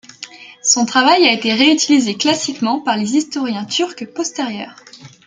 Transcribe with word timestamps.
Son 0.63 0.87
travail 0.87 1.27
a 1.27 1.31
été 1.31 1.53
réutilisé 1.53 2.17
classiquement 2.17 2.79
par 2.79 2.97
les 2.97 3.17
historiens 3.17 3.65
turcs 3.65 3.93
postérieurs. 4.15 4.75